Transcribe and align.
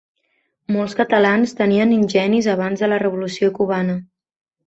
Molts 0.75 0.95
catalans 0.99 1.53
tenien 1.59 1.93
ingenis 1.99 2.49
abans 2.55 2.83
de 2.85 2.91
la 2.93 2.99
revolució 3.05 3.53
cubana. 3.61 3.99